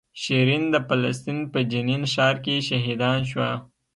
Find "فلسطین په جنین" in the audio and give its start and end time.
0.87-2.03